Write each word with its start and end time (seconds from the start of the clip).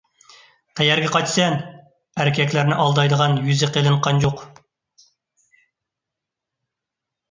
قەيەرگە 0.79 1.11
قاچىسەن، 1.15 1.57
ئەركەكلەرنى 2.23 2.79
ئالدايدىغان 2.85 3.39
يۈزى 3.53 3.73
قېلىن 3.77 4.01
قانجۇق! 4.09 4.45